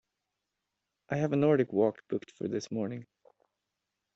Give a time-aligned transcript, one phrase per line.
[1.11, 3.05] I have a Nordic walk booked for this morning.